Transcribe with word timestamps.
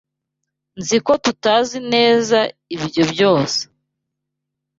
Nzi 0.79 0.97
ko 1.05 1.13
tutazi 1.23 1.77
neza 1.93 2.37
ibyo 2.75 3.03
byose. 3.13 3.59